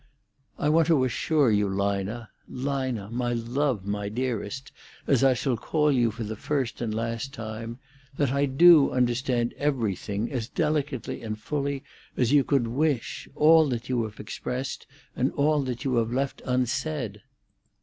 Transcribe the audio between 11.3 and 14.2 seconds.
fully as you could wish, all that you have